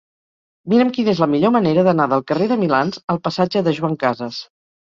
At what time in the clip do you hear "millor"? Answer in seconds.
1.33-1.53